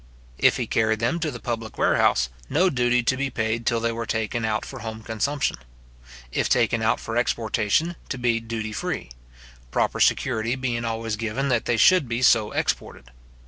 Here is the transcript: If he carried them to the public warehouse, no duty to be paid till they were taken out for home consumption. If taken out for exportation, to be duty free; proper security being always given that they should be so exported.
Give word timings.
If 0.39 0.57
he 0.57 0.65
carried 0.65 0.97
them 0.97 1.19
to 1.19 1.29
the 1.29 1.39
public 1.39 1.77
warehouse, 1.77 2.29
no 2.49 2.71
duty 2.71 3.03
to 3.03 3.15
be 3.15 3.29
paid 3.29 3.67
till 3.67 3.79
they 3.79 3.91
were 3.91 4.07
taken 4.07 4.43
out 4.43 4.65
for 4.65 4.79
home 4.79 5.03
consumption. 5.03 5.57
If 6.31 6.49
taken 6.49 6.81
out 6.81 6.99
for 6.99 7.15
exportation, 7.15 7.95
to 8.09 8.17
be 8.17 8.39
duty 8.39 8.73
free; 8.73 9.11
proper 9.69 9.99
security 9.99 10.55
being 10.55 10.85
always 10.85 11.17
given 11.17 11.49
that 11.49 11.65
they 11.65 11.77
should 11.77 12.07
be 12.09 12.23
so 12.23 12.51
exported. 12.51 13.11